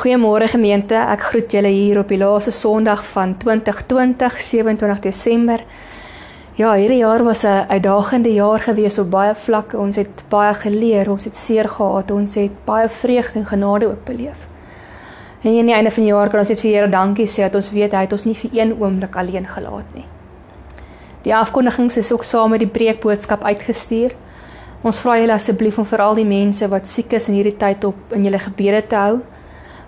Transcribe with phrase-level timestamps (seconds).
[0.00, 0.96] Goeiemôre gemeente.
[0.96, 5.60] Ek groet julle hier op die laaste Sondag van 2020, 27 Desember.
[6.56, 9.76] Ja, hierdie jaar was 'n uitdagende jaar gewees op baie vlakke.
[9.78, 14.04] Ons het baie geleer, ons het seer gehad, ons het baie vreugde en genade ook
[14.04, 14.48] beleef.
[15.42, 17.54] En aan die einde van die jaar kan ons net vir Here dankie sê dat
[17.54, 20.06] ons weet hy het ons nie vir een oomblik alleen gelaat nie.
[21.22, 24.14] Die afkondigings is ook saam met die preekboodskap uitgestuur.
[24.82, 27.84] Ons vra julle asseblief om vir al die mense wat siek is in hierdie tyd
[27.84, 29.20] op in julle gebede te hou.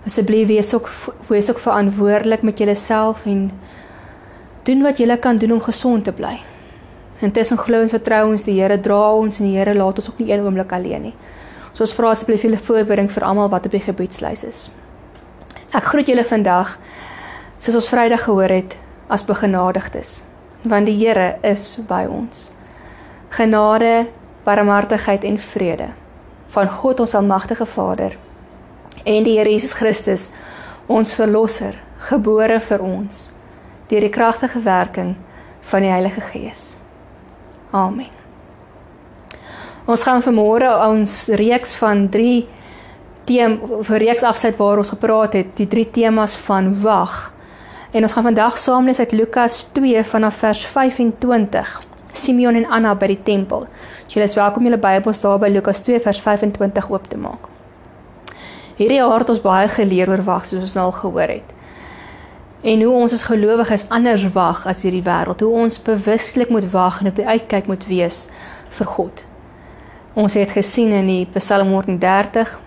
[0.07, 0.89] Asseblief wees ook
[1.29, 3.51] wees ook verantwoordelik met julleself en
[4.63, 6.41] doen wat jy kan doen om gesond te bly.
[7.23, 10.19] Intussen glo ons vertrou ons die Here dra ons en die Here laat ons ook
[10.19, 11.15] nie een oomblik alleen nie.
[11.73, 14.65] So ons vra asseblief julle voorbereiding vir almal wat op die gebiedslys is.
[15.73, 16.75] Ek groet julle vandag
[17.63, 18.77] soos ons Vrydag gehoor het
[19.09, 20.21] as begenadigdes
[20.63, 22.51] want die Here is by ons.
[23.35, 24.09] Genade,
[24.45, 25.89] barmhartigheid en vrede
[26.55, 28.19] van God ons almagtige Vader
[29.05, 30.31] en die Here Jesus Christus,
[30.87, 31.79] ons verlosser,
[32.09, 33.31] gebore vir ons
[33.91, 35.17] deur die kragtige werking
[35.69, 36.73] van die Heilige Gees.
[37.73, 38.11] Amen.
[39.85, 42.47] Ons gaan vanmôre ons reeks van 3
[43.29, 47.33] teem vir reeks afsluit waar ons gepraat het, die drie temas van wag.
[47.93, 51.81] En ons gaan vandag saam lees uit Lukas 2 vanaf vers 25.
[52.13, 53.67] Simeon en Anna by die tempel.
[54.09, 57.52] Julle is welkom julle Bybels daar by Lukas 2 vers 25 oop te maak.
[58.77, 61.51] Hierdie jaar het ons baie geleer oor wag soos ons nou al gehoor het.
[62.63, 67.01] En hoe ons as gelowiges anders wag as hierdie wêreld, hoe ons bewuslik moet wag
[67.03, 68.29] en op die uitkyk moet wees
[68.79, 69.25] vir God.
[70.15, 72.59] Ons het gesien in die Psalm 130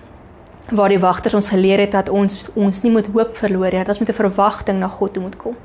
[0.76, 3.96] waar die wagters ons geleer het dat ons ons nie moet hoop verloor nie, dat
[3.96, 5.56] ons met 'n verwagting na God toe moet kom.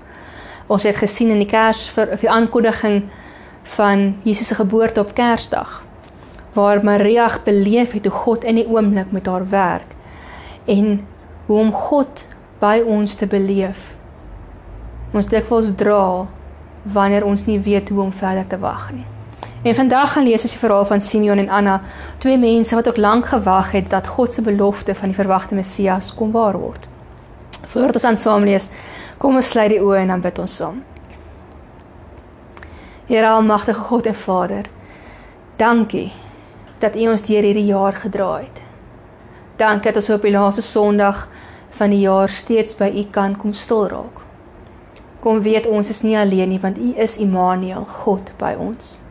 [0.67, 3.09] Ons het gesien in die Kers vir die aankondiging
[3.63, 5.83] van Jesus se geboorte op Kersdag
[6.53, 9.95] waar Maria beleef het hoe God in die oomblik met haar werk
[10.64, 11.00] en
[11.47, 12.27] hoe om God
[12.61, 13.97] by ons te beleef.
[15.12, 16.27] Ons dikwels dra
[16.83, 19.06] wanneer ons nie weet hoe om verder te wag nie.
[19.62, 21.81] En vandag gaan lees ons die verhaal van Simeon en Anna,
[22.19, 26.15] twee mense wat ook lank gewag het dat God se belofte van die verwagte Messias
[26.15, 26.88] kom waar word.
[27.66, 28.70] Voordat ons aan saam lees,
[29.19, 30.81] kom ons sluit die oë en dan bid ons saam.
[33.10, 34.70] Here almagtige God en Vader,
[35.56, 36.09] dankie
[36.81, 38.62] dat U ons deur hierdie jaar gedra het.
[39.60, 41.26] Dankie dat ons op die laaste Sondag
[41.76, 44.22] van die jaar steeds by U kan kom stil raak.
[45.21, 49.03] Kom weet ons is nie alleen nie want U is Immanuel, God by ons.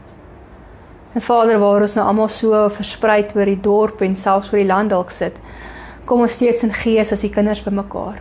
[1.13, 4.69] En Vader, waar ons nou almal so versprei oor die dorp en selfs oor die
[4.73, 5.37] land dalk sit,
[6.09, 8.17] kom ons steeds in gees as die kinders bymekaar.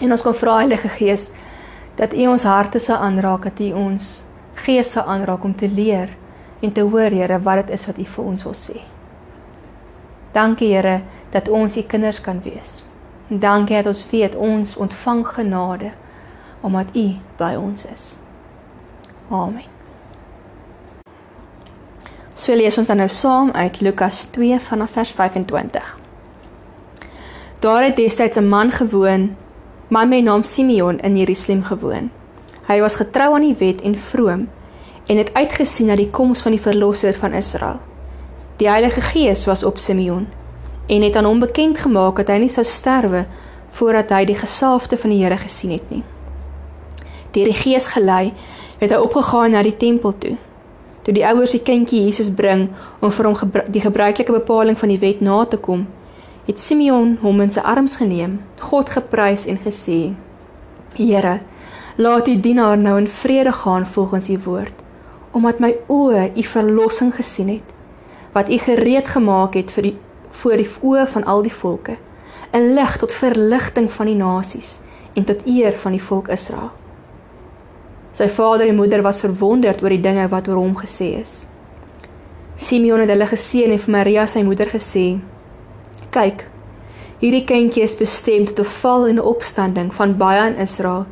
[0.00, 1.30] En ons kom vra Heilige Gees
[2.00, 4.12] dat U ons harte sal aanraak, dat U ons
[4.64, 6.14] gees sal aanraak om te leer
[6.64, 8.80] en te hoor, Here, wat dit is wat U vir ons wil sê.
[10.38, 11.00] Dankie, Here,
[11.30, 12.82] dat ons U kinders kan wees.
[13.26, 15.90] Dankie dat ons weet ons ontvang genade
[16.60, 17.06] omdat U
[17.38, 18.04] by ons is.
[19.30, 19.66] Amen.
[22.38, 25.90] So lees ons dan nou saam uit Lukas 2 vanaf vers 25.
[27.58, 29.36] Daar het destyds 'n man gewoon,
[29.88, 32.10] man met naam Simeon in Jerusalem gewoon.
[32.66, 34.48] Hy was getrou aan die wet en vroom
[35.06, 37.87] en het uitgesien na die koms van die verlosser van Israel.
[38.58, 40.26] Die Heilige Gees was op Simeon
[40.86, 43.24] en het aan hom bekend gemaak dat hy nie sou sterwe
[43.78, 46.02] voordat hy die gesalfde van die Here gesien het nie.
[47.30, 48.32] Deur die Gees gelei,
[48.80, 50.36] het hy opgegaan na die tempel toe
[51.08, 52.66] toe die ouers die kindjie Jesus bring
[53.00, 55.86] om vir hom gebru die gebruikelike bepaling van die wet na te kom,
[56.44, 60.12] het Simeon hom in sy arms geneem, God geprys en gesê:
[60.98, 61.38] Here,
[61.96, 64.84] laat U dienaar nou in vrede gaan volgens U woord,
[65.32, 67.77] omdat my oë U verlossing gesien het,
[68.32, 69.96] wat U gereed gemaak het vir die
[70.30, 71.96] voor die oë van al die volke,
[72.52, 74.78] 'n lig tot verligting van die nasies
[75.14, 76.70] en tot eer van die volk Israel.
[78.12, 81.46] Sy vader en moeder was verwonderd oor die dinge wat oor hom gesê is.
[82.54, 85.18] Simeon het hulle geseën en vir Maria sy moeder gesê:
[86.10, 86.50] "Kyk,
[87.18, 91.06] hierdie kindjie is bestem tot 'n val en 'n opstanding van baie in Israel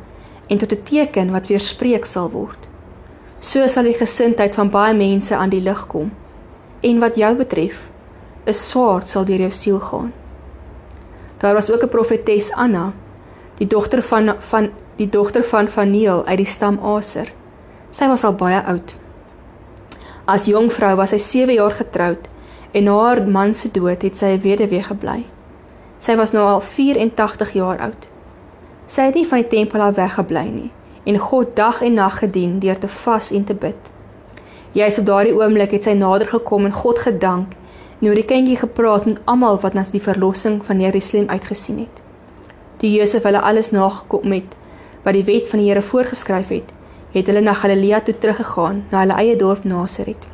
[0.47, 2.67] en tot 'n teken wat weerspreek sal word.
[3.39, 6.11] So sal die gesindheid van baie mense aan die lig kom.
[6.81, 7.89] En wat jou betref,
[8.45, 10.13] 'n swaard sal deur jou siel gaan."
[11.37, 12.93] Daar was ook 'n profetes Anna,
[13.57, 17.31] die dogter van van die dogter van Vaneel uit die stam Aser.
[17.89, 18.95] Sy was al baie oud.
[20.25, 22.27] As jong vrou was sy 7 jaar getroud
[22.71, 25.25] en na haar man se dood het sy 'n weduwee gebly.
[25.97, 28.07] Sy was nou al 84 jaar oud.
[28.85, 30.71] Sy het nie van die tempel af weggebly nie
[31.07, 33.91] en God dag en nag gedien deur te vas en te bid.
[34.75, 37.53] Jy's op daardie oomblik het sy nader gekom en God gedank
[37.99, 42.01] en oor die kindjie gepraat met almal wat na die verlossing van Jerusalem uitgesien het.
[42.77, 44.57] Toe Josef hulle alles nagekom het
[45.05, 46.73] wat die wet van die Here voorgeskryf het,
[47.13, 50.27] het hulle na Galilea toe teruggegaan, na hulle eie dorp Nasaret.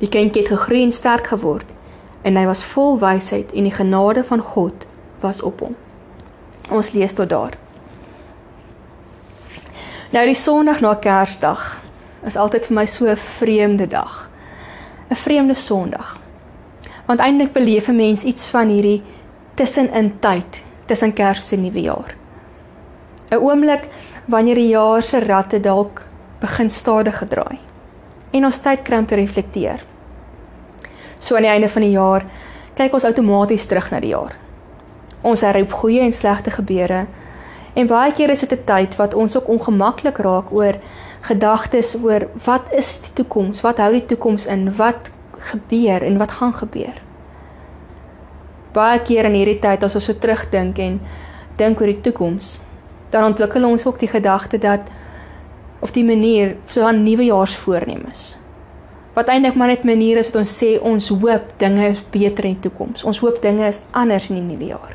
[0.00, 1.68] Die kindjie het gegroei en sterk geword
[2.26, 4.86] en hy was vol wysheid en die genade van God
[5.20, 5.76] was op hom.
[6.70, 7.54] Ons lees tot daar.
[10.10, 11.76] Nou die Sondag na Kersdag
[12.26, 14.28] is altyd vir my so 'n vreemde dag.
[15.10, 16.18] 'n Vreemde Sondag.
[17.06, 19.02] Want eintlik beleef 'n mens iets van hierdie
[19.54, 22.14] tussenin tyd tussen Kersfees en Nuwejaar.
[23.30, 23.88] 'n Oomblik
[24.24, 26.02] wanneer die jaar se ratte dalk
[26.40, 27.58] begin stadig gedraai
[28.30, 29.84] en ons tyd kry om te reflekteer.
[31.18, 32.24] So aan die einde van die jaar
[32.74, 34.36] kyk ons outomaties terug na die jaar.
[35.22, 37.06] Ons herroep goeie en slegte gebeure
[37.74, 40.78] en baie keer is dit 'n tyd wat ons ook ongemaklik raak oor
[41.20, 43.60] gedagtes oor wat is die toekoms?
[43.60, 44.68] Wat hou die toekoms in?
[44.76, 45.10] Wat
[45.50, 47.02] gebeur en wat gaan gebeur?
[48.72, 51.00] Baie keer in hierdie tyd as ons so terugdink en
[51.56, 52.58] dink oor die toekoms,
[53.10, 54.90] dan ontwikkel ons ook die gedagte dat
[55.80, 58.38] of die manier so 'n nuwejaarsvoornemens
[59.18, 62.54] wat eintlik maar net maniere is wat ons sê ons hoop dinge is beter in
[62.54, 63.02] die toekoms.
[63.02, 64.94] Ons hoop dinge is anders in die nuwe jaar.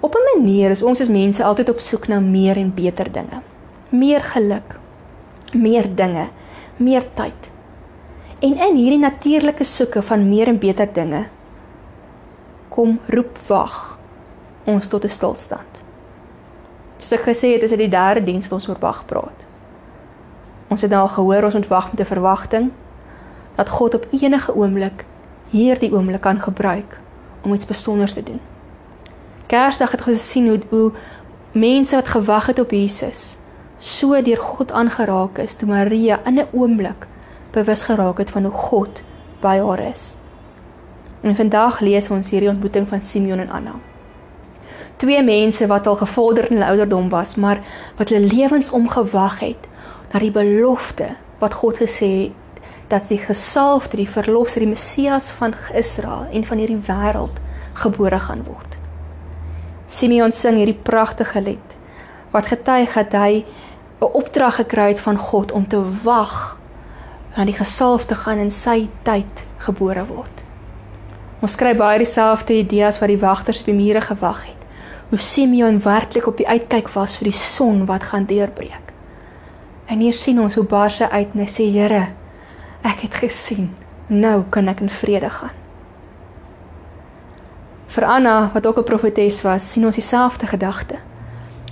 [0.00, 3.42] Op 'n manier is ons as mense altyd op soek na meer en beter dinge.
[3.94, 4.78] Meer geluk,
[5.54, 6.28] meer dinge,
[6.82, 7.50] meer tyd.
[8.42, 11.24] En in hierdie natuurlike soeke van meer en beter dinge
[12.74, 13.98] kom roep wag
[14.66, 15.82] ons tot 'n stilstand.
[16.96, 19.44] Soos ek gesê het, is dit die derde diens wat ons oor wag praat.
[20.68, 22.70] Ons het nou al gehoor ons moet wag met 'n verwagting
[23.54, 25.04] dat God op enige oomblik
[25.50, 26.98] hierdie oomblik kan gebruik
[27.42, 28.40] om iets spesiaals te doen.
[29.46, 30.92] Kersdag het ons gesien hoe hoe
[31.52, 33.36] mense wat gewag het op Jesus
[33.78, 37.06] so deur God aangeraak is toe Maria in 'n oomblik
[37.50, 39.02] bewus geraak het van hoe God
[39.40, 40.16] by haar is.
[41.20, 43.74] En vandag lees ons hierdie ontmoeting van Simeon en Anna.
[44.96, 47.60] Twee mense wat al gevorder in hulle ouderdom was, maar
[47.96, 49.68] wat hulle lewens omgewag het
[50.12, 55.54] na die belofte wat God gesê het dat die gesalfde, die verlosser, die Messias van
[55.74, 57.40] Israel en van hierdie wêreld
[57.72, 58.78] gebore gaan word.
[59.86, 61.73] Simeon sing hierdie pragtige lied
[62.34, 63.44] wat getuig dat hy
[64.02, 66.58] 'n opdrag gekry het van God om te wag
[67.34, 70.44] aan die gesalfde gaan in sy tyd gebore word.
[71.40, 74.60] Ons kry baie dieselfde idees wat die wagters op die mure gewag het.
[75.08, 78.92] Hoe Simeon werklik op die uitkyk was vir die son wat gaan deurbreek.
[79.86, 82.06] En hier sien ons hoe Bar se uit en hy sê Here,
[82.82, 83.74] ek het gesien.
[84.06, 85.54] Nou kan ek in vrede gaan.
[87.86, 91.13] Vir Anna, wat ook 'n profetes was, sien ons dieselfde gedagte.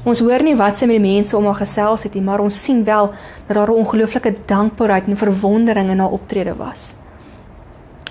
[0.03, 2.57] Ons hoor nie wat sy met die mense om haar gesels het nie, maar ons
[2.65, 3.13] sien wel
[3.47, 6.95] dat daar 'n ongelooflike dankbaarheid en verwondering in haar optrede was.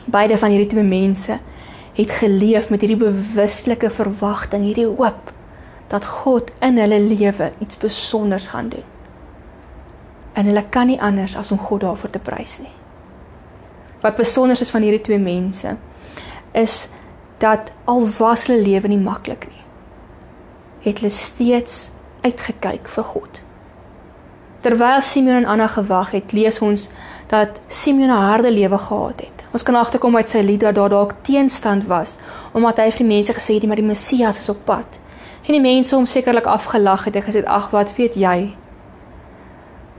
[0.06, 1.40] Beide van hierdie twee mense
[1.94, 5.34] het geleef met hierdie bewuslike verwagting, hierdie hoop
[5.88, 8.88] dat God in hulle lewe iets spesiaals gaan doen
[10.34, 12.74] en hulle kan nie anders as om God daarvoor te prys nie.
[14.02, 15.76] Wat besonder is van hierdie twee mense
[16.58, 16.78] is
[17.42, 19.61] dat al was hulle lewe nie maklik nie,
[20.82, 21.92] het hulle steeds
[22.22, 23.42] uitgekyk vir God.
[24.62, 26.90] Terwyl Simeon en Anna gewag het, lees ons
[27.28, 29.46] dat Simeon 'n harde lewe gehad het.
[29.52, 32.18] Ons kan agterkom uit sy lied dat daar dalk teenstand was
[32.54, 35.00] omdat hy vir die mense gesê het maar die Messias is op pad.
[35.48, 38.56] En die mense hom sekerlik afgelag het en gesê ag wat weet jy?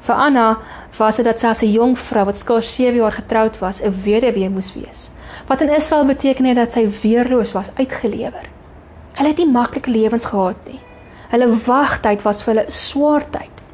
[0.00, 0.58] Vir Anna
[0.98, 3.94] was dit dat sy as 'n jong vrou wat skaars 7 jaar getroud was, 'n
[4.04, 5.10] weduwee moes wees.
[5.46, 8.50] Wat in Israel beteken het dat sy weerloos was, uitgelewer.
[9.12, 10.81] Hulle het nie maklike lewens gehad nie.
[11.33, 13.64] Hulle wagtyd was vir hulle swaar tyd.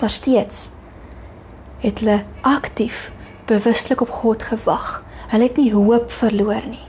[0.00, 0.70] Maar steeds
[1.82, 3.10] het hulle aktief
[3.50, 5.02] bewuslik op God gewag.
[5.32, 6.86] Hulle het nie hoop verloor nie.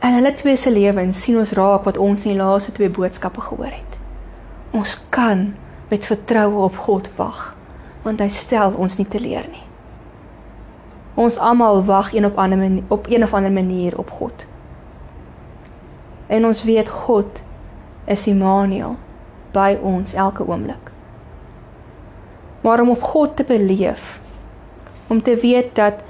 [0.00, 3.40] En hulle twee se lewens sien ons raak wat ons in die laaste twee boodskappe
[3.40, 3.98] gehoor het.
[4.76, 5.50] Ons kan
[5.90, 7.40] met vertroue op God wag,
[8.04, 9.66] want hy stel ons nie teleur nie.
[11.20, 14.46] Ons almal wag een op ander op een of ander manier op God.
[16.30, 17.42] En ons weet God
[18.06, 18.94] is Immanuel
[19.54, 20.92] by ons elke oomblik.
[22.62, 24.20] Maar om op God te beleef,
[25.10, 26.04] om te weet dat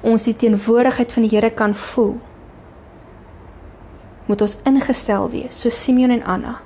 [0.00, 2.16] ons die teenwoordigheid van die Here kan voel,
[4.26, 6.58] moet ons ingestel wees so Simeon en Anna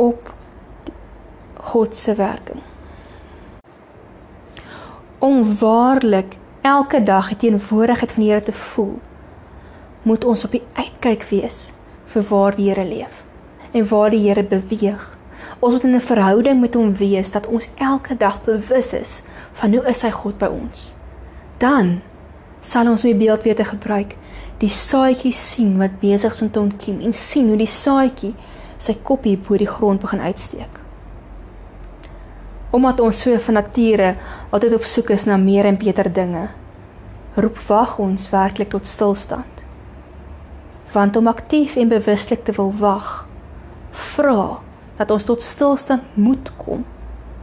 [0.00, 0.30] op
[1.72, 2.60] God se werking.
[5.18, 8.98] Om waarlik elke dag die teenwoordigheid van die Here te voel,
[10.02, 11.72] moet ons op die uitkyk wees
[12.12, 13.24] vir waar die Here leef
[13.72, 15.02] en waar die Here beweeg.
[15.60, 19.74] Ons moet in 'n verhouding met hom wees dat ons elke dag bewus is van
[19.74, 20.94] hoe is hy God by ons.
[21.58, 22.00] Dan
[22.58, 24.16] sal ons my beeld weer te gebruik
[24.58, 28.34] die saadjie sien wat besig is om te ontkiem en sien hoe die saadjie
[28.76, 30.80] sy koppie bo die grond begin uitsteek.
[32.70, 34.16] Omdat ons so van nature
[34.50, 36.48] altyd op soek is na meer en beter dinge,
[37.36, 39.64] roep wag ons werklik tot stilstand.
[40.92, 43.28] Want om aktief en bewuslik te wil wag,
[43.90, 44.58] vra
[44.98, 46.84] dat ons tot stilstand moet kom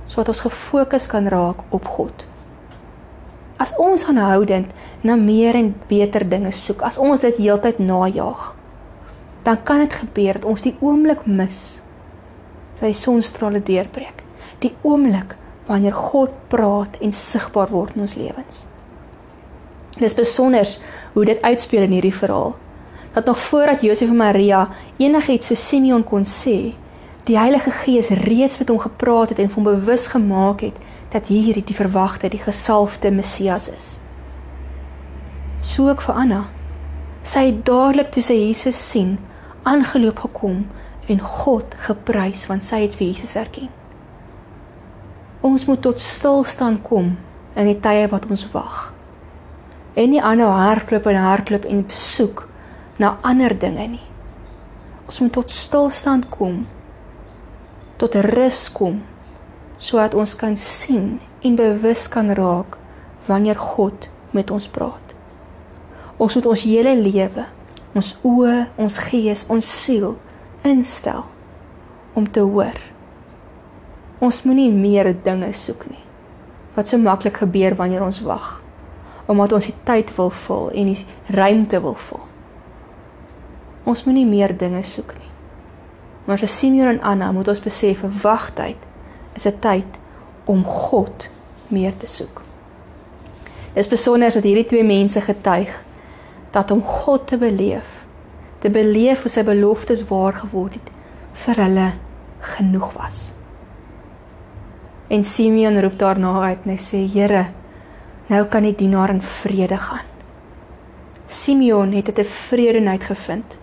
[0.08, 2.22] sodat ons gefokus kan raak op God.
[3.60, 4.72] As ons aanhoudend
[5.04, 8.54] na meer en beter dinge soek, as ons dit heeltyd najag,
[9.44, 11.82] dan kan dit gebeur dat ons die oomblik mis
[12.80, 14.24] waar die sonstrale deurbreek.
[14.64, 15.36] Die oomblik
[15.68, 18.64] wanneer God praat en sigbaar word in ons lewens.
[19.98, 20.72] Dit is besonder
[21.14, 22.56] hoe dit uitspeel in hierdie verhaal.
[23.18, 26.76] Dat nog voordat Josef en Maria enigiets so Simeon kon sê,
[27.26, 30.76] die Heilige Gees reeds met hom gepraat het en hom bewus gemaak het
[31.10, 33.88] dat hierdie die verwagte, die gesalfde Messias is.
[35.66, 36.44] So ook vir Anna.
[37.26, 39.16] Sy het dadelik toe sy Jesus sien,
[39.66, 40.60] aangeloop gekom
[41.10, 43.72] en God geprys want sy het vir Jesus erken.
[45.42, 47.16] Ons moet tot stilstand kom
[47.56, 48.92] in die tye wat ons wag.
[49.98, 52.46] En nie aanhou hardloop en hardloop en besoek
[52.98, 54.08] na ander dinge nie.
[55.08, 56.66] Ons moet tot stilstand kom.
[57.98, 59.04] Tot rus kom
[59.78, 62.78] sodat ons kan sien en bewus kan raak
[63.28, 65.14] wanneer God met ons praat.
[66.18, 67.46] Ons moet ons hele lewe,
[67.94, 70.16] ons oë, ons gees, ons siel
[70.66, 71.26] instel
[72.18, 72.80] om te hoor.
[74.24, 76.02] Ons moenie meer dinge soek nie.
[76.74, 78.58] Wat so maklik gebeur wanneer ons wag,
[79.30, 82.27] omdat ons die tyd wil vul en die ruimte wil vul.
[83.88, 85.32] Ons moenie meer dinge soek nie.
[86.28, 88.82] Maar vir Simeon en Anna moet ons besef 'n wagtyd
[89.36, 89.92] is 'n tyd
[90.46, 91.30] om God
[91.68, 92.42] meer te soek.
[93.74, 95.84] Dit is besonder dat hierdie twee mense getuig
[96.52, 98.08] dat om God te beleef,
[98.60, 100.90] te beleef hoe sy beloftes waar geword het
[101.34, 101.92] vir hulle
[102.40, 103.34] genoeg was.
[105.08, 107.46] En Simeon roep daarna uit en hy sê: "Here,
[108.28, 110.06] nou kan die dienaar in vrede gaan."
[111.28, 113.58] Simeon het 'n vredeheid gevind.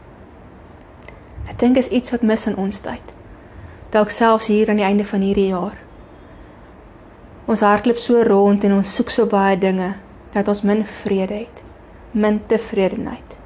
[1.48, 3.14] Ek dink is iets wat mis in ons tyd
[3.94, 5.76] dalk selfs hier aan die einde van hierdie jaar.
[7.46, 9.92] Ons hardloop so rond en ons soek so baie dinge
[10.34, 11.60] dat ons min vrede het,
[12.10, 13.36] min tevredenheid.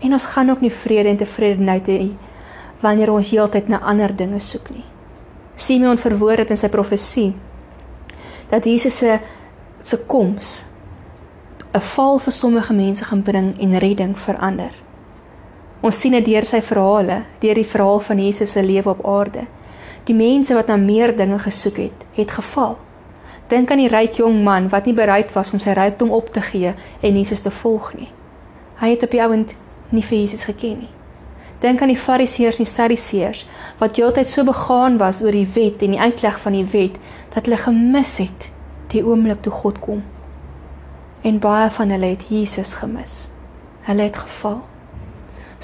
[0.00, 2.08] En ons gaan ook nie vrede en tevredenheid hê
[2.80, 4.84] wanneer ons heeltyd na ander dinge soek nie.
[5.56, 7.32] Simeon verwoord dit in sy profesie
[8.50, 9.18] dat Jesus se
[9.84, 10.64] se koms
[11.74, 14.83] 'n val vir sommige mense gaan bring en redding vir ander.
[15.84, 19.42] Ons sien dit deur sy verhale, deur die verhaal van Jesus se lewe op aarde.
[20.08, 22.78] Die mense wat na meer dinge gesoek het, het geval.
[23.52, 26.40] Dink aan die ryk jong man wat nie bereid was om sy rykdom op te
[26.40, 28.08] gee en Jesus te volg nie.
[28.80, 29.52] Hy het op die ouend
[29.92, 30.92] nie vir Jesus geken nie.
[31.60, 33.44] Dink aan die Fariseërs en Sadduseërs
[33.78, 37.00] wat heeltyd so begaan was oor die wet en die uitleg van die wet
[37.36, 38.52] dat hulle gemis het
[38.96, 40.00] die oomblik toe God kom.
[41.20, 43.26] En baie van hulle het Jesus gemis.
[43.84, 44.64] Hulle het geval.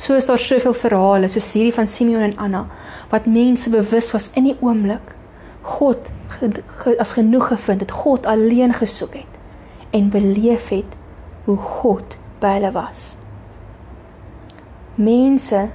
[0.00, 2.62] So is daar soveel verhale soos hierdie van Simeon en Anna
[3.10, 5.10] wat mense bewus was in die oomblik
[5.74, 6.06] God
[6.38, 6.48] ge,
[6.80, 10.96] ge, as genoeg gevind het, God alleen gesoek het en beleef het
[11.44, 13.18] hoe God by hulle was.
[14.96, 15.66] Mense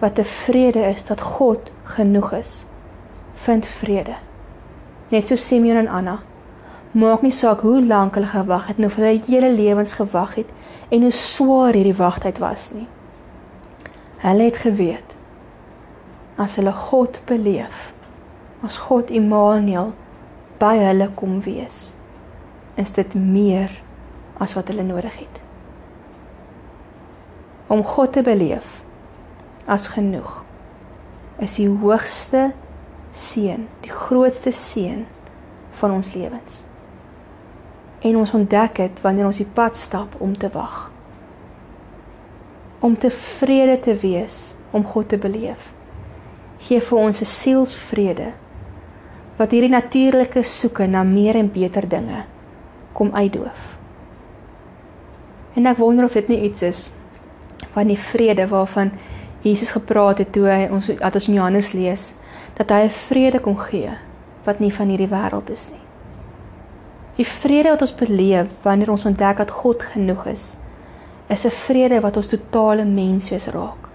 [0.00, 2.52] wat tevrede is dat God genoeg is,
[3.44, 4.16] vind vrede.
[5.14, 6.16] Net so Simeon en Anna.
[6.98, 10.50] Maak nie saak hoe lank hulle gewag het, of hulle hele lewens gewag het
[10.90, 12.88] en hoe swaar hierdie wagtyd was nie.
[14.22, 15.16] Hulle het geweet
[16.38, 17.90] as hulle God beleef,
[18.62, 19.90] as God Immanuel
[20.62, 21.96] by hulle kom wees,
[22.78, 23.74] is dit meer
[24.38, 25.40] as wat hulle nodig het.
[27.66, 28.84] Om God te beleef
[29.66, 30.44] as genoeg
[31.42, 32.52] is die hoogste
[33.10, 35.02] seën, die grootste seën
[35.82, 36.62] van ons lewens.
[38.06, 40.91] En ons ontdek dit wanneer ons die pad stap om te wag
[42.82, 45.70] om tevrede te wees om God te beleef.
[46.58, 48.32] Gee vir ons 'n sielsvrede
[49.36, 52.24] wat hierdie natuurlike soeke na meer en beter dinge
[52.92, 53.78] kom uitdoof.
[55.54, 56.92] En ek wonder of dit nie iets is
[57.72, 58.90] van die vrede waarvan
[59.42, 62.12] Jesus gepraat het toe hy ons dat ons in Johannes lees
[62.54, 63.90] dat hy 'n vrede kon gee
[64.44, 65.86] wat nie van hierdie wêreld is nie.
[67.16, 70.56] Die vrede wat ons beleef wanneer ons ontdek dat God genoeg is
[71.32, 73.88] is 'n vrede wat ons totale menswees raak.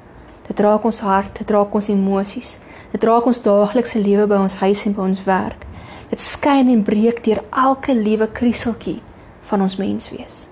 [0.47, 2.59] Dit raak ons hart, dit raak ons emosies,
[2.91, 5.65] dit raak ons daaglikse lewe by ons huis en by ons werk.
[6.09, 9.01] Dit skyn en breek deur elke liewe krieseltjie
[9.49, 10.47] van ons menswees.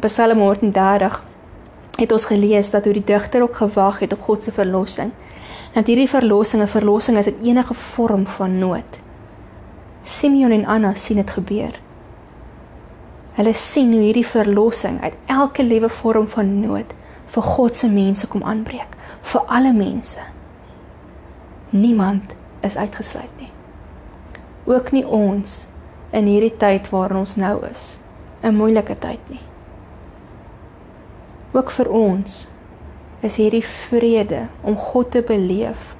[0.00, 1.24] Psalm 130
[1.96, 5.12] het ons gelees dat hoe die digter ook gewag het op God se verlossing.
[5.72, 9.00] Dat hierdie verlossing 'n verlossing is in enige vorm van nood.
[10.04, 11.80] Simeon en Anna sien dit gebeur.
[13.36, 16.94] Hulle sien hoe hierdie verlossing uit elke lewe vorm van nood
[17.34, 18.94] vir God se mense kom aanbreek,
[19.28, 20.22] vir alle mense.
[21.74, 23.50] Niemand is uitgesluit nie.
[24.64, 25.66] Ook nie ons
[26.16, 28.00] in hierdie tyd waarin ons nou is,
[28.42, 29.44] 'n moeilike tyd nie.
[31.52, 32.48] Ook vir ons
[33.20, 35.94] is hierdie vrede om God te beleef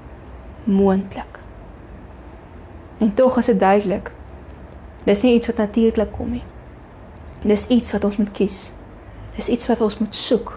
[0.64, 1.40] moontlik.
[2.98, 4.12] En tog is dit duidelik.
[5.04, 6.44] Dis nie iets wat natuurlik kom nie.
[7.46, 8.72] Dis iets wat ons moet kies.
[9.36, 10.56] Dis iets wat ons moet soek.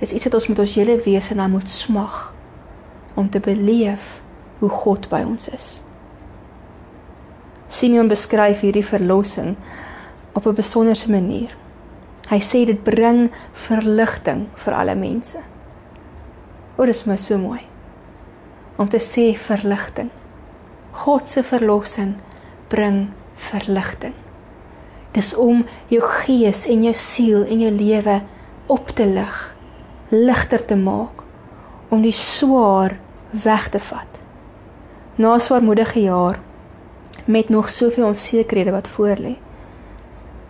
[0.00, 2.16] Dis iets wat ons met ons hele wese na moet smag
[3.16, 4.18] om te beleef
[4.58, 5.68] hoe God by ons is.
[7.66, 9.56] Simeon beskryf hierdie verlossing
[10.36, 11.56] op 'n besonderse manier.
[12.28, 15.38] Hy sê dit bring verligting vir alle mense.
[16.76, 17.60] O, dit is my so mooi.
[18.76, 20.10] Om te sê verligting.
[20.92, 22.14] God se verlossing
[22.68, 24.25] bring verligting.
[25.16, 28.18] Dis om jou gees en jou siel en jou lewe
[28.68, 29.36] op te lig,
[30.12, 31.22] ligter te maak,
[31.88, 32.98] om die swaar
[33.30, 34.20] weg te vat.
[35.16, 36.36] Na swaarmoedige jaar
[37.24, 39.36] met nog soveel onsekerhede wat voorlê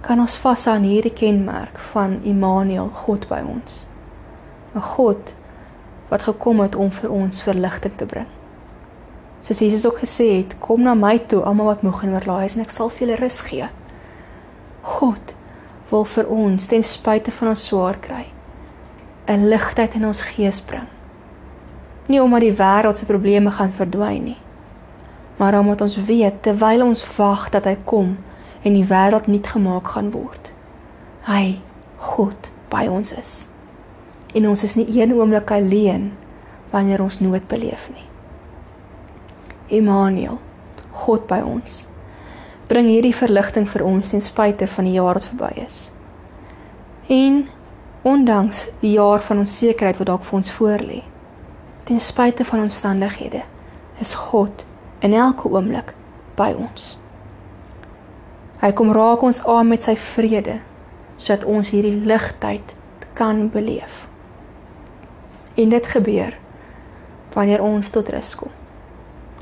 [0.07, 3.87] kan ons vashou aan hierdie kenmerk van Immanuel God by ons.
[4.75, 5.35] 'n God
[6.11, 8.29] wat gekom het om vir ons verligting te bring.
[9.43, 12.55] Soos Jesus ook gesê het kom na my toe almal wat moeg en oorlaai is
[12.55, 13.69] en ek sal vir julle rus gee
[14.87, 15.35] God
[15.91, 18.25] wil vir ons ten spyte van ons swaar kry
[19.27, 20.89] 'n ligheid in ons gees bring
[22.07, 24.41] nie omdat die wêreld se probleme gaan verdwyn nie
[25.37, 28.17] maar omdat ons weet terwyl ons wag dat hy kom
[28.67, 30.51] en die wêreld nuut gemaak gaan word.
[31.29, 31.59] Hy
[32.03, 33.35] God by ons is.
[34.35, 36.11] En ons is nie een oomblik alleen
[36.73, 38.07] wanneer ons nood beleef nie.
[39.79, 40.41] Immanuel,
[40.91, 41.87] God by ons.
[42.67, 45.91] Bring hierdie verligting vir ons ten spyte van die jaar wat verby is.
[47.07, 47.45] En
[48.07, 51.03] ondanks die jaar van onsekerheid wat dalk vir ons voorlê,
[51.87, 53.43] ten spyte van omstandighede,
[54.03, 54.67] is God
[54.99, 55.95] in elke oomblik
[56.37, 56.97] by ons.
[58.61, 60.61] Hy kom raak ons aan met sy vrede
[61.17, 62.75] sodat ons hierdie ligtyd
[63.17, 64.05] kan beleef.
[65.57, 66.35] En dit gebeur
[67.33, 68.53] wanneer ons tot rus kom.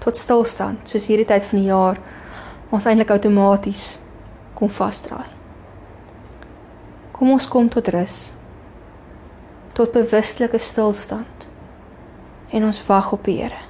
[0.02, 1.98] Tot stilstand, soos hierdie tyd van die jaar
[2.70, 3.98] ons eintlik outomaties
[4.54, 5.28] kom vasdraai.
[7.14, 8.32] Kom ons kom tot rus.
[9.74, 11.48] Tot bewuslike stilstand.
[12.50, 13.60] En ons wag op die Here.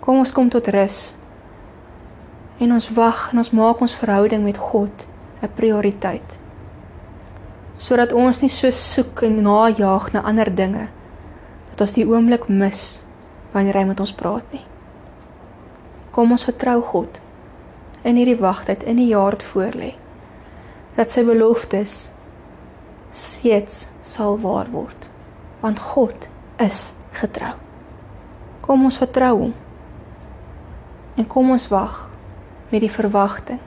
[0.00, 1.14] Kom ons kom tot rus.
[2.58, 5.06] En ons wag en ons maak ons verhouding met God
[5.42, 6.38] 'n prioriteit.
[7.78, 10.88] Sodat ons nie so soek en najag na ander dinge
[11.70, 13.02] dat ons die oomblik mis
[13.52, 14.66] wanneer hy met ons praat nie.
[16.10, 17.20] Kom ons vertrou God
[18.02, 19.94] in hierdie wagtyd in die jaar wat voorlê.
[20.96, 22.12] Dat sy beloftes
[23.10, 25.08] steeds sal waar word.
[25.60, 26.28] Want God
[26.60, 27.54] is getrou.
[28.60, 29.54] Kom ons vertrou hom.
[31.16, 32.06] En kom ons wag
[32.70, 33.60] met die verwagting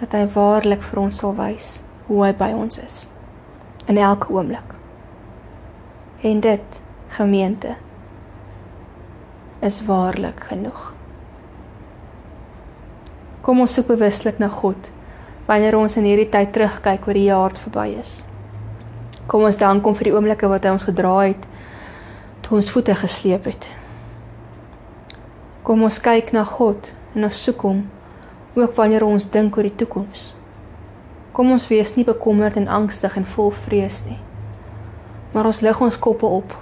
[0.00, 1.76] dat hy waarlik vir ons sal wys
[2.08, 3.04] hoe hy by ons is
[3.86, 4.74] in elke oomblik.
[6.26, 6.80] En dit
[7.14, 7.76] gemeente
[9.62, 10.94] is waarlik genoeg.
[13.42, 14.90] Kom ons soek bewuslik na God
[15.48, 18.20] wanneer ons in hierdie tyd terugkyk oor die jaar wat verby is.
[19.26, 21.48] Kom ons dank hom vir die oomblikke wat hy ons gedra het
[22.46, 23.66] toe ons voete gesleep het.
[25.66, 27.82] Kom ons kyk na God en ons soek hom
[28.54, 30.32] ook wanneer ons dink oor die toekoms.
[31.34, 34.18] Kom ons wees nie bekommerd en angstig en vol vrees nie.
[35.32, 36.54] Maar ons lig ons koppe op.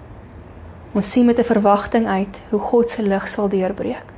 [0.94, 4.09] Ons sien met 'n verwagting uit hoe God se lig sal deurbreek.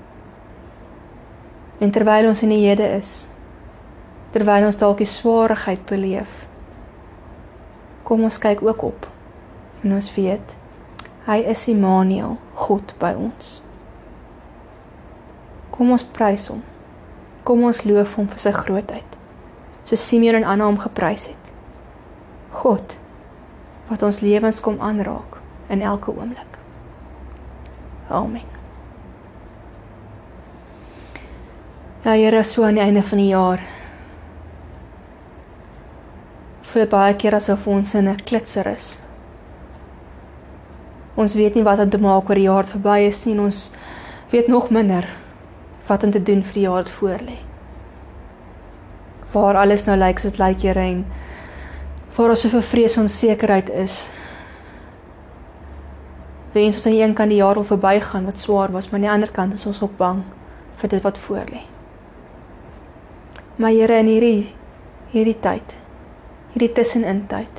[1.82, 3.26] En terwyl ons in die hede is,
[4.30, 6.44] terwyl ons dalk die swaarheid beleef,
[8.06, 9.08] kom ons kyk ook op.
[9.82, 10.56] En ons weet
[11.26, 13.60] hy is Immanuel, God by ons.
[15.74, 16.62] Kom ons prys hom.
[17.46, 19.18] Kom ons loof hom vir sy grootheid.
[19.86, 21.52] So Simeon en Anna hom geprys het.
[22.62, 22.98] God
[23.90, 25.40] wat ons lewens kom aanraak
[25.72, 26.58] in elke oomblik.
[28.08, 28.51] Amen.
[32.02, 33.60] Ja, Here, so aan die einde van die jaar.
[36.66, 38.98] Vir baie keer asof ons in 'n klitser is.
[41.14, 43.70] Ons weet nie wat om te maak oor die jaar verby is nie en ons
[44.30, 45.06] weet nog minder
[45.86, 47.38] wat om te doen vir die jaar wat voorlê.
[49.32, 51.04] Waar alles nou lyk soos dit lyk, Here, en
[52.16, 54.10] Waar ons so vir vrees en onsekerheid is.
[56.52, 59.10] Wens ons aan een kant die jaar wil verbygaan wat swaar was, maar aan die
[59.10, 60.24] ander kant is ons ook bang
[60.76, 61.71] vir dit wat voor lê.
[63.56, 64.54] Maar Here in hierdie
[65.12, 65.74] hierdie tyd,
[66.54, 67.58] hierdie tussenin tyd,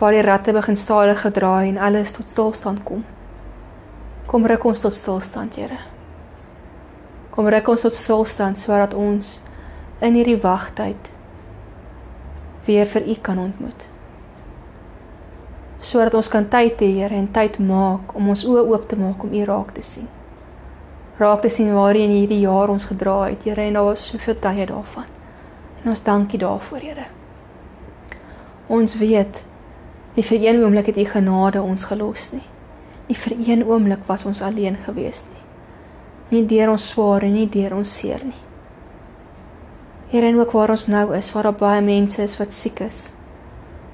[0.00, 3.02] waar die ratte begin stadiger draai en alles tot stilstand kom.
[4.26, 5.78] Kom ruk ons tot stilstand, Here.
[7.30, 9.36] Kom ruk ons tot stilstand sodat ons
[10.00, 11.12] in hierdie wagtyd
[12.66, 13.86] weer vir U kan ontmoet.
[15.76, 19.28] Sodat ons kan tyd hê, Here, en tyd maak om ons oë oop te maak
[19.28, 20.08] om U raak te sien.
[21.18, 24.66] Raak te sien waarheen hierdie jaar ons gedra het, Here, en daar was soveel tye
[24.68, 25.06] daarvan.
[25.82, 27.06] En ons dankie daarvoor, Here.
[28.68, 29.44] Ons weet
[30.16, 32.44] nie vir een oomblik het U genade ons gelos nie.
[33.08, 35.44] Nie vir een oomblik was ons alleen gewees nie.
[36.30, 38.40] Nie deur ons swaar en nie deur ons seer nie.
[40.10, 43.12] Here en ook waar ons nou is, waar daar baie mense is wat siek is.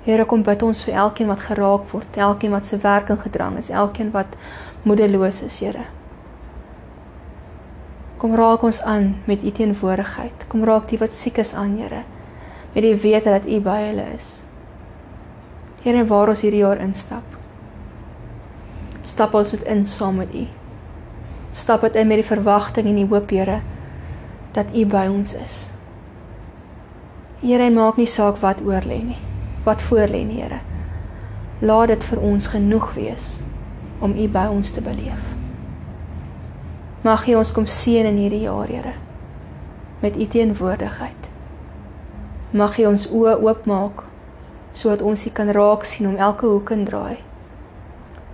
[0.06, 3.70] Here kom bid ons vir elkeen wat geraak word, elkeen wat se werking gedrang is,
[3.70, 4.35] elkeen wat
[4.82, 5.87] moedeloos is, Here.
[8.22, 10.44] Kom raak ons aan met u teenwoordigheid.
[10.46, 12.04] Kom raak die wat siek is aan, Here.
[12.72, 14.28] Met die wete dat u by hulle is.
[15.82, 17.26] Here, waar ons hierdie jaar instap.
[19.11, 20.44] Stap ons dit in saam met u.
[21.50, 23.58] Stap dit in met die verwagting en die hoop, Here,
[24.54, 25.58] dat u by ons is.
[27.42, 29.20] Here, maak nie saak wat oor lê nie.
[29.66, 30.62] Wat voor lê nie, Here.
[31.58, 33.32] Laat dit vir ons genoeg wees
[33.98, 35.41] om U by ons te beleef.
[37.02, 38.92] Mag U ons kom seën in hierdie jaar, Here,
[40.00, 41.28] met U teenwoordigheid.
[42.54, 44.04] Mag U ons oë oopmaak
[44.72, 47.18] sodat ons U kan raak sien om elke hoek en draai.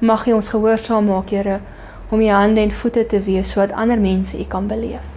[0.00, 1.60] Mag U ons gehoorsaam maak, Here,
[2.10, 5.16] om U hande en voete te wees sodat ander mense U kan beleef.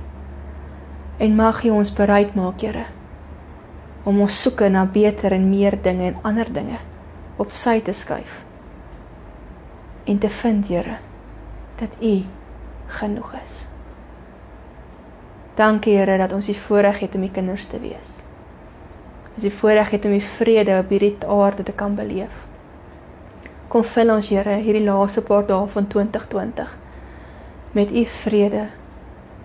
[1.19, 2.87] En mag U ons bereid maak, Here,
[4.03, 6.79] om ons soeke na beter en meer dinge en ander dinge
[7.37, 8.41] op sy te skuif
[10.09, 10.97] en te vind Here
[11.81, 12.15] dat U
[12.91, 13.67] genoeg is.
[15.56, 18.19] Dankie Here dat ons die voorreg het om U kinders te wees.
[19.36, 22.45] Dis die voorreg het om die vrede op hierdie aarde te kan beleef.
[23.67, 26.77] Kom vul ons Here hierdie laaste paar dae van 2020
[27.71, 28.65] met U vrede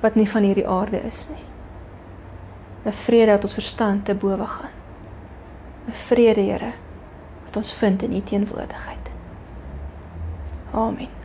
[0.01, 1.47] wat nie van hierdie aarde is nie.
[2.87, 4.75] 'n vrede wat ons verstand te bowe gaan.
[5.89, 6.73] 'n Vrede, Here,
[7.45, 9.11] wat ons vind in U teenwoordigheid.
[10.73, 11.16] Amen.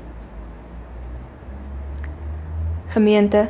[2.91, 3.47] Gemeente,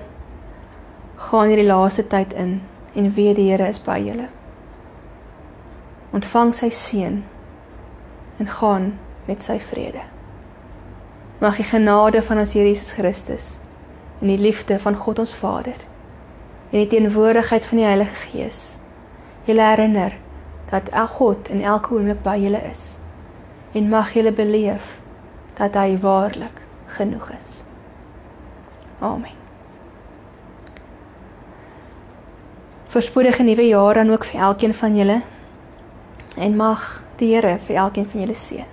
[1.16, 2.62] gaan hierdie laaste tyd in
[2.94, 4.28] en weet die Here is by julle.
[6.14, 7.16] Ontvang sy seën
[8.38, 8.86] en gaan
[9.26, 10.04] met sy vrede.
[11.42, 13.48] Mag die genade van ons Here Jesus Christus
[14.20, 15.82] en die liefde van God ons Vader
[16.70, 18.62] en die teenwoordigheid van die Heilige Gees
[19.50, 20.20] julle herinner
[20.70, 22.86] dat El God in elke oomblik by julle is
[23.74, 25.00] en mag julle beleef
[25.58, 26.62] dat hy waarlik
[26.94, 27.64] genoeg is.
[29.02, 29.38] Amen.
[32.92, 35.22] Voorspoedige nuwe jaar dan ook vir elkeen van julle
[36.38, 38.71] en mag die Here vir elkeen van julle seën.